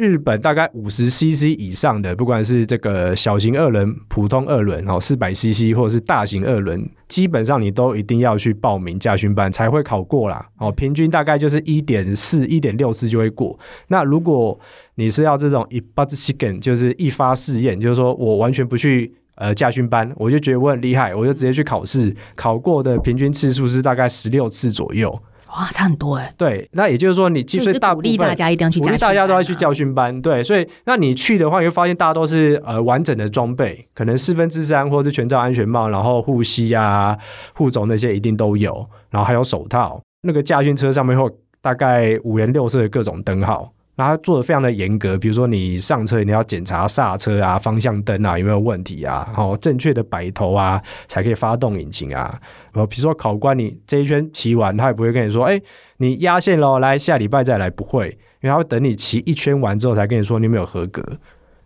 [0.02, 10.44] 日本大概五十 CC 以上的，不管是这个小型二轮、普通二轮哦，四百 CC 或者是大型二轮，基本上你都一定要去报名驾训班才会考过啦。
[10.58, 13.56] 哦，平均大概就是一点四、一点六次就会过。
[13.86, 14.58] 那如果
[14.96, 25.16] 你是要这种一发试验，就是一发试验，就是说我完全不去呃驾训班，我就觉得我很厉害，我就直接去考试，考过的平均次数是大概十六次左右。
[25.52, 26.32] 哇，差很多哎！
[26.38, 30.20] 对，那也就是说，你其实大部分鼓励大家一定要去，鼓励大家都要去教训班。
[30.22, 37.16] 对，所以那你去的话，你会发现大家都是呃完整的装备，可能四分之三或者是全罩安全帽，然后护膝啊、
[37.54, 40.00] 护肘那些一定都有，然后还有手套。
[40.22, 43.70] 那个驾训车上面会大概五颜六色的各种灯号。
[44.04, 52.38] 他做的非常的严格，比如说你上车你要检查刹车啊、方向灯啊有没有问题啊，然后正确的摆头啊才可以发动引擎啊。
[52.72, 55.60] 然后比如说考官你这一圈骑完，他也不会跟你说，哎，
[55.98, 58.08] 你压线喽，来下礼拜再来，不会，
[58.40, 61.02] 因为他会等你骑一圈完之后才跟你说你有没有合格。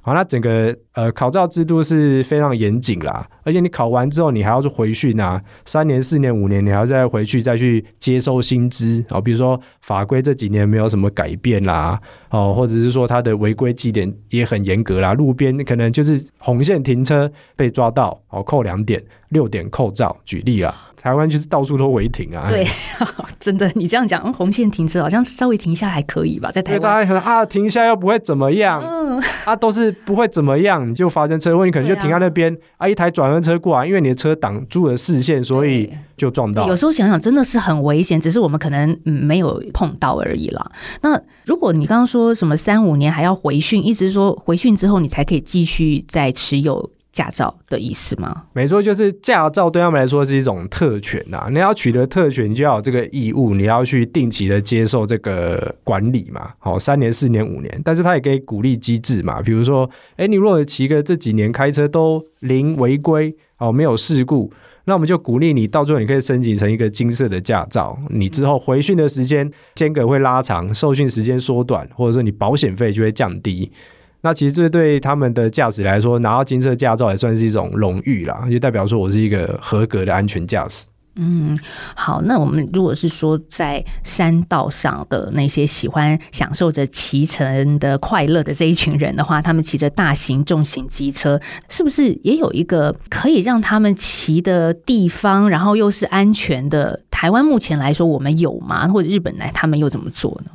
[0.06, 9.20] 好，那整个呃考照制度是非常严谨啦，而且你考完之后，你还要去回训啊，三年、四年、五年，你还要再回去再去接收新知哦。
[9.20, 20.85] 比如说法规这几年没有什么改变啦，哦，或者是说它的违规记点也很严格啦，路边可能就是红线停车被抓到哦，扣两点，六点扣照，举例啦。
[21.06, 22.48] 台湾就是到处都违停啊！
[22.50, 22.66] 对，
[23.38, 26.50] 真的，你这样讲，红线停车好像稍微停下还可以吧？
[26.50, 36.66] 在台湾，大家可能啊，停下又不会怎么样，嗯，啊，都是不会怎么样，你就发生车祸，你可能就停在那边啊，啊，一台转弯车过来，因为你的车挡住了视线，所以就撞到。
[36.66, 40.72] 有时候想想，真的是很危险，只是我们可能没有碰到而已啦。
[41.02, 46.90] 那如果你刚刚说什么三五年还要回训，意思是说回训之后你才可以继续再持有。
[47.16, 48.42] 驾照的意思吗？
[48.52, 51.48] 没错，就是驾照对他们来说是一种特权呐、啊。
[51.50, 56.50] 你要取得特权，你就要有这个义务，你要去定期的接受这个管理嘛。
[56.58, 59.40] 好，三年、四年、五年，但是他也可以鼓励机制嘛。
[59.40, 64.52] 比如说，哎，你如果骑个这几年开车都零违规，哦，没有事故，
[64.84, 67.98] 那我们就鼓励你，到最后你可以申请成一个金色的驾照。
[68.10, 73.72] 你之后回训的时间间隔会拉长，受训时间缩短，或者说你保险费就会降低。
[74.26, 80.88] 那其实这对他们的驾驶来说，拿到金色驾照也算是一种荣誉啦，就代表说我是一个合格的安全驾驶。
[81.14, 81.56] 嗯，
[81.94, 97.00] 好，那我们如果是说在山道上的那些喜欢享受着骑乘的快乐的这一群人的话，他们骑着大型重型机车，是不是也有一个可以让他们骑的地方，然后又是安全的？
[97.12, 98.88] 台湾目前来说，我们有吗？
[98.88, 100.50] 或者日本来他们又怎么做呢？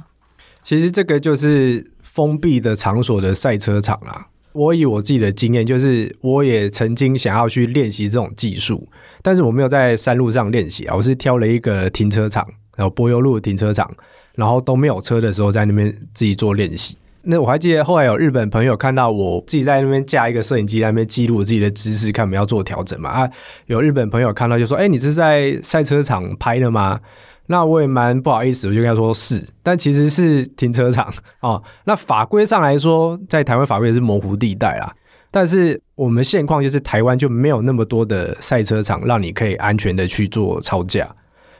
[0.61, 4.27] 其实这个就是封闭的场所的赛车场啊。
[4.53, 8.85] 我以我自己的经验，就是我也曾经想要去练习这种技术。
[9.21, 12.45] 但是我没有在山路上练习啊，我是挑了一个停车场，
[12.75, 13.89] 然后柏油路停车场，
[14.35, 16.97] 然后都没有车的时候，在那边自己做练习。
[17.21, 23.09] 那我还记得后来有日本朋友看到我自己在那边架一个摄影机，在那边记录我自己的姿势，看我们要做调整嘛。
[23.09, 23.29] 啊，
[23.67, 26.99] 有日本朋友看到就说：“哎，你是在赛车场拍的吗？”
[27.47, 31.61] 那我也蛮不好意思，我就跟他说是，但其实是停车场 哦。
[31.85, 34.93] 那法规上来说，在台湾法规也是模糊地带啦。
[35.29, 41.09] 但是我们现况就是台湾就没有那么多的赛车场让你可以安全的去做操驾。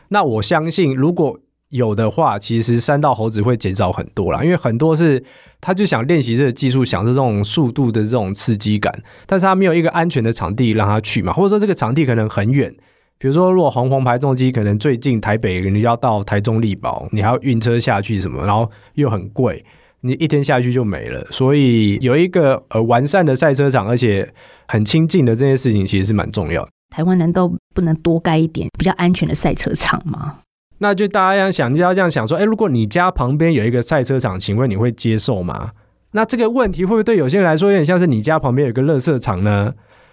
[0.10, 1.40] 那我相信如果
[1.70, 5.24] 有的话，其实三道猴子会减少很多啦，因为很多是
[5.62, 8.94] 他就想练习这个技术，享受这种速度的这种刺激感，
[9.26, 12.76] 但是他没有一个安全的场地让他去嘛，或者说这个场地可能很远，
[13.22, 19.64] 比如说如果红黄牌重机可能最近台北你要到台中力宝，你还要运车下去什么，然后又很贵。
[20.00, 24.28] 你一天下去就没了，所以有一个呃完善的赛车场，而且
[24.68, 26.72] 很亲近的这件事情，其实是蛮重要的。
[26.90, 30.38] 台湾难道不能多盖一点比较安全的赛车场吗？
[30.80, 35.74] 那就大家要想，就要这样想说，哎，如果你家旁边有一个赛车场，请问你会接受吗？
[36.14, 39.72] 那这个问题会不会对有些人来说有点像是你家旁边有一个垃圾场呢？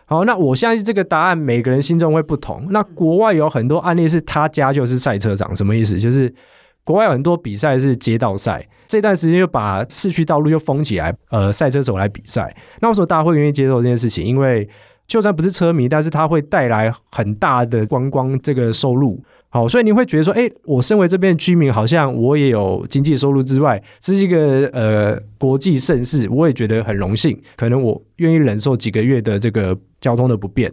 [0.08, 2.66] 好，那我相信这个答案每个人心中会不同。
[2.70, 5.98] 那国外有很多案例是他家就是赛车场，什么意思？
[5.98, 6.34] 就是
[6.82, 8.66] 国外有很多比赛是街道赛。
[8.86, 12.56] 这段时间就把市区道路就封起来，呃，赛车手来比赛。
[12.80, 14.24] 那为什么大家会愿意接受这件事情？
[14.24, 14.66] 因为
[15.06, 19.22] 就算不是车迷，但是他会带来很大的观光这个收入。
[19.50, 27.40] 好，所以你会觉得说，哎，我身为这边的居民，好像我也有经济收入之外，这是一个呃国际盛事，我也觉得很荣幸。
[27.56, 30.70] 可能我愿意忍受几个月的这个交通的不便。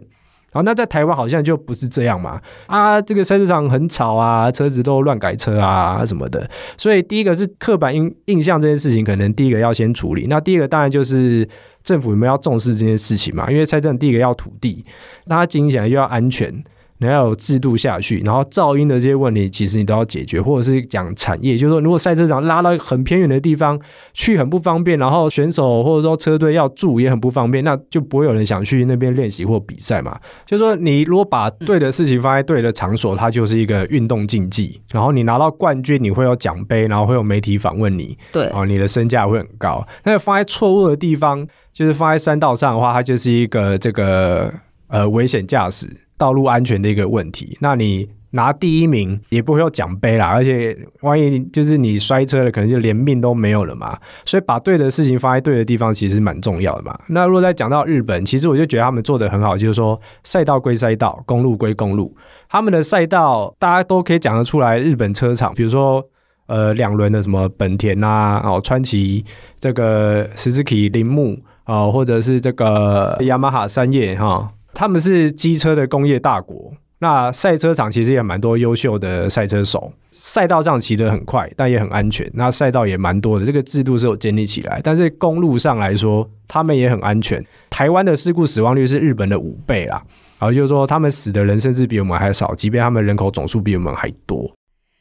[0.52, 2.38] 好，那在台湾好像就不是这样嘛？
[2.66, 6.46] 啊，这个赛车场很吵啊，车子都乱改车啊什么的。
[6.76, 10.26] 所以第一个是刻板印印象这件事情，可能第一个要先处理。
[10.28, 11.48] 那第二个当然就是
[11.82, 13.50] 政府有没有要重视这件事情嘛？
[13.50, 14.84] 因为赛车场第一个要土地，
[15.24, 16.62] 那它经营起来又要安全。
[16.98, 23.78] 你要有制度下去，然后噪音的这些问题，其实你都要解决，或者是讲产业，就是说，如果赛车场拉到很偏远的地方
[24.14, 30.18] 去，很不方便，然后选手或者说车队要住也很不方便，那就不会有人想去那边练习或比赛嘛。
[30.46, 39.86] 就是说，你如果把对的事情放在对的场所，它就是一个运动竞技，然后你拿到冠军，你会有奖杯，然后会有媒体访问你，对，哦，你的身价会很高。
[40.04, 44.52] 那放在错误的地方，就是放在山道上的话，它就是一个这个
[44.88, 45.88] 呃危险驾驶。
[46.18, 53.96] 道路安全的一个问题，那你拿第一名也不会有奖杯啦，而且万一就是你摔车了，可能就连命都没有了嘛。
[54.26, 56.98] 所以把对的事情放在对的地方，其实蛮重要的嘛。
[57.08, 62.14] 那如果再讲到日本，其实我就觉得他们做得很好，就是说赛道归赛道，公路归公路。
[62.48, 66.04] 他们的赛道大家都可以讲得出来，日本车厂，比如说
[66.46, 69.24] 呃两轮的什么本田啊，哦川崎
[69.58, 74.50] 这个 Suzuki 铃木啊，或者是这个雅马哈三叶哈。
[74.76, 82.30] 他们是机车的工业大国，那赛车场其实也蛮多优秀的赛车手，赛道上骑得很快，但也很安全。
[82.34, 84.78] 那赛道也蛮多的，这个制度是有建立起来。
[84.84, 87.42] 但是公路上来说，他们也很安全。
[87.70, 90.02] 台湾的事故死亡率是日本的五倍啦，
[90.38, 94.52] 然后就是说他们死的人甚至比我们还少，即便他们人口总数比我们还多。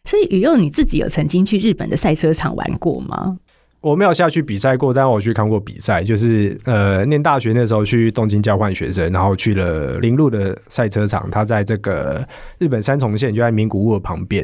[0.05, 3.37] 所以宇佑你自己有曾经去日本的赛车场玩过吗？
[3.85, 14.43] 我没有下去比赛过，但我去看过比赛，就是呃，念大学那时候去东京交换学生，然后去了铃鹿的赛车场，它在这个日本三重县，就在名古屋的旁边。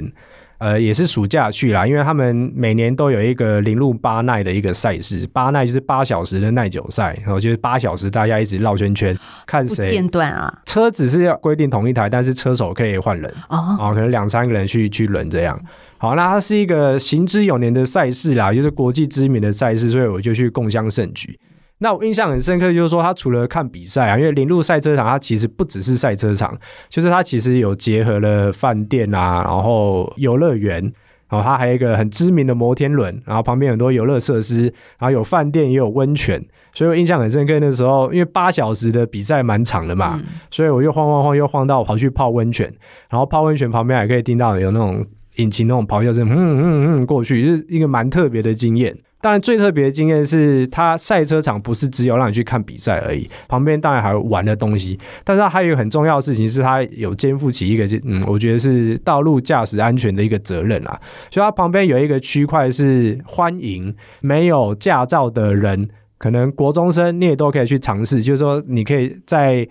[0.60, 10.54] 呃，也是暑假去啦，因为他们每年都有一个铃鹿八耐的一个赛事，八耐就是八小时的耐久赛，然后就是八小时大家一直绕圈圈，看谁间断啊。
[10.68, 15.60] 车子是要规定同一台，但是车手可以换人哦，可能两三个人去去轮这样。
[16.02, 21.40] 好，那它是一个行之有年的赛事啦，就是国际知名的赛事，所以我就去共襄盛举。
[21.78, 26.58] 那我印象很深刻，就是说他除了看比赛啊，因为林路赛车场它其实不只是赛车场，
[26.90, 30.82] 就是它其实有结合了饭店啊，然后游乐园，
[31.30, 34.64] 然后它还有一个很知名的摩天轮，然后旁边很多游乐设施，
[34.98, 37.60] 然后有饭店也有温泉，所以我印象很深刻。
[37.60, 42.74] 那时候因为八小时的比赛蛮长的嘛，嗯、所以我又晃晃晃又晃到跑去泡温泉，
[43.08, 45.06] 然后泡温泉旁边还可以听到有那种。
[45.42, 46.64] 引擎那种咆哮声，嗯嗯
[47.02, 48.96] 嗯过去，就是一个蛮特别的经验。
[49.24, 55.00] 当然，最特别的经验是，它赛车场不是只有让你去看比赛而已，旁边当然还有玩的东西。
[55.24, 61.00] 但是它还有一个很重要的事情，是它有肩负起一个，嗯，我觉得是道路驾驶安全的一个责任啊。
[61.30, 65.88] 所以它旁边有一个区块是欢迎没有驾照的人，
[66.18, 69.68] 可能国中生你也都可以去尝试，就是说你可以在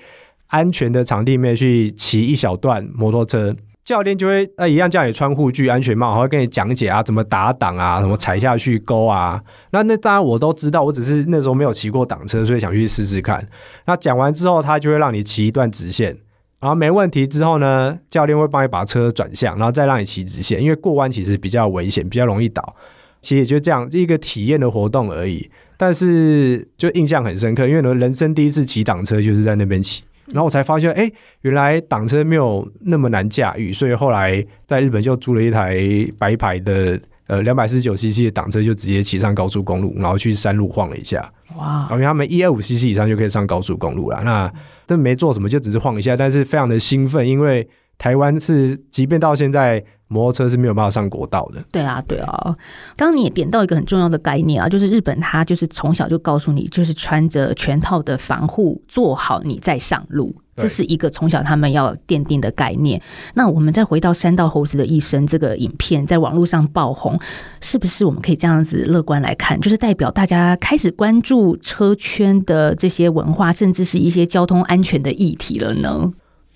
[0.46, 3.56] 安全的场地里面去骑一小段摩托车。
[3.90, 9.42] 教练就会呃一样叫你穿护具、安全帽，还会跟你讲解啊，怎么打档啊，什么踩下去勾啊。
[9.72, 13.44] 那那当然我都知道，我只是那时候没有骑过挡车，所以想去试试看。
[13.86, 16.16] 那讲完之后，他就会让你骑一段直线，
[16.60, 22.76] 然后没问题之后呢，教练会帮你把车转向，然后再让你骑直线，因为过弯其实比较危险，比较容易倒。
[23.20, 30.04] 其实也就这样一个体验的活动而已，但是就印象很深刻，因为人生第一次骑挡车就是在那边骑。
[30.32, 31.10] 然后我才发现，哎，
[31.42, 35.78] 原来挡车没有那么难驾驭，所以后来在日本就租了一台
[36.18, 41.32] 白牌的呃两百四十九 CC 的挡车，就直接骑上高速公路，然后去山路晃了一下。
[41.56, 41.88] 哇！
[41.92, 44.52] 因为他们一二五 CC 以上就可以上高速公路了，那
[44.86, 47.68] 但没做什么，就只是晃一下，但是非常的兴奋，因为
[47.98, 49.84] 台湾是即便到现在。
[50.12, 51.62] 摩托车是没有办法上国道的。
[51.70, 52.56] 对啊，对啊。
[52.96, 63.00] 刚刚你也点到一个很重要的概念啊，就是日本它就是从小就告诉你，就是穿着全套的防护，做好你再上路，这是一个从小他们要奠定的概念。
[63.34, 67.16] 那我们再回到山道猴子的一生这个影片，在网络上爆红，
[67.60, 76.10] 是不是我们可以这样子乐观来看，就是代表大家开始关注车圈的这些文化，甚至是一些交通安全的议题了呢？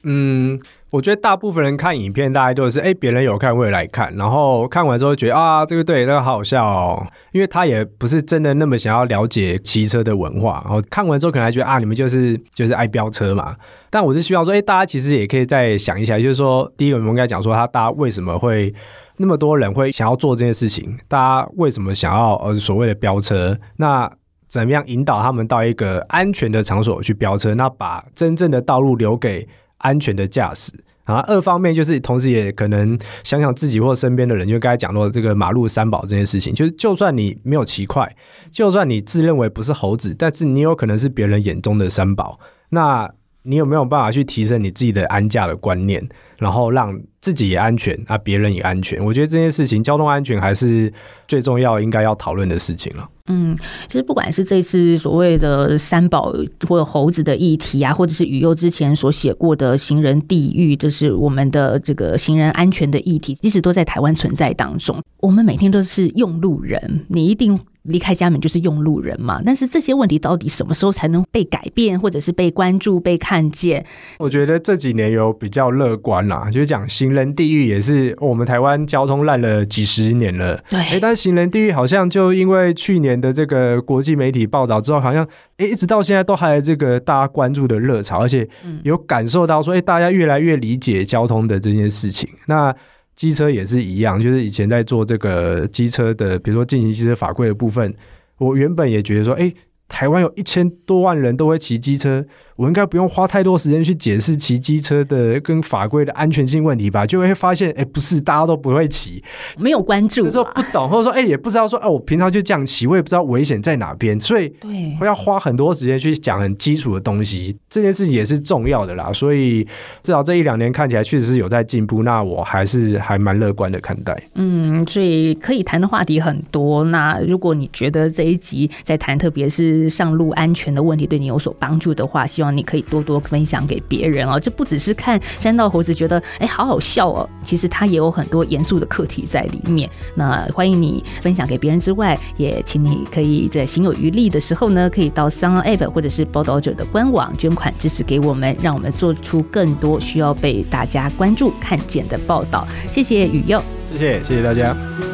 [0.04, 0.60] 嗯。
[0.90, 4.14] 我觉得大部分人看影片，大概都是哎，别人有看，我也来看。
[4.14, 7.04] 然后看完之后觉得啊，这个对，那个好好笑哦。
[7.32, 10.62] 因为他也不是真的那么想要了解骑车的文化。
[10.64, 13.56] 然后看完之后可能还觉得啊，你们就是就是爱飙车嘛。
[13.90, 18.72] 但我是希望说，哎，大家其实也可以再想一下，就是说，第一个我们应该讲说，他大家为什么会
[19.16, 20.96] 那么多人会想要做这件事情？
[21.08, 23.58] 大家为什么想要呃所谓的飙车？
[23.78, 24.08] 那
[24.48, 27.52] 怎么样引导他们到一个安全的场所去飙车？
[27.56, 29.48] 那把真正的道路留给
[29.78, 30.72] 安全的驾驶。
[31.06, 38.10] 然后，二方面就是，同时也可能想想自己或身边的人，就刚才讲到这个马路三宝这件事情，就是就算你没有骑快，
[38.50, 43.12] 就算你自认为不是猴子，但是你有可能是别人眼中的三宝，那
[43.42, 46.02] 你有没有办法去提升你自己的安驾的观念，
[46.44, 49.02] 然后让自己也安全，啊，别人也安全？
[49.02, 50.92] 我觉得这件事情，交通安全还是
[51.26, 53.08] 最重要，应该要讨论的事情了。
[53.28, 53.56] 嗯，
[53.88, 56.30] 其实不管是这次所谓的三宝
[56.68, 65.02] 或者猴子的议题啊，或者是雨佑之前所写过的行人地狱，就是我们的这个行人安全的议题，一直都在台湾存在当中。
[65.20, 67.58] 我们每天都是用路人，你一定。
[67.84, 73.84] 离开家门就是用路人嘛，但是这些问题到底什么时候才能被改变，或者是被关注、被看见？
[74.18, 80.58] 我觉得这几年有比较乐观啦，就是讲行人地狱也是我们台湾交通烂了几十年了。
[80.70, 85.26] 对，哎，但是行人地狱好像就因为去年的这个国际媒体报道之后，好像
[85.58, 88.48] 哎一直到现在都还有这个大家关注的热潮，而且
[88.82, 92.28] 有感受到说，哎，大家越来越理解交通的这件事情。
[92.46, 92.74] 那
[93.14, 97.94] 机车也是一样，就是以前在做这个机车的，比如说进行机车法规的部分，
[98.38, 99.52] 我原本也觉得说，哎，
[99.94, 102.26] 台湾有一千多万人都会骑机车。
[102.56, 107.04] 我应该不用花太多时间去解释骑机车的跟法规的安全性问题吧？
[107.04, 109.20] 就会发现，哎，不是大家都不会骑，
[109.58, 117.56] 没有关注，就是说不懂，或者说，哎，也不知道说，哎，我平常就这样骑，我也不知道危险在哪边，所以对，会要花很多时间去讲很基础的东西。
[117.68, 119.12] 这件事情也是重要的啦。
[119.12, 119.64] 所以
[120.04, 124.16] 至少这一两年看起来确实是有在进步，那我还是还蛮乐观的看待。
[124.36, 126.84] 嗯，所以可以谈的话题很多。
[126.84, 132.54] 那如果你觉得这一集在谈，特别是上路安全的问题，对你有所帮助的话，希望。
[132.54, 139.90] 你可以多多分享给别人哦，这不只是看山道猴子觉得哎好好笑哦，其实他也有很多严肃的课题在里面。
[140.14, 152.66] 那欢迎你分享给别人之外，也请你可以在行有余力的时候呢，可以到 SoundOn App 或者是报道者的官网捐款支持给我们，让我们做出更多需要被大家关注看见的报道。
[152.88, 153.60] 谢谢雨佑，
[153.92, 155.13] 谢谢谢谢大家。